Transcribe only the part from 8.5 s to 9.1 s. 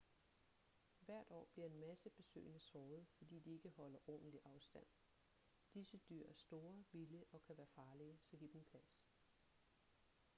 dem plads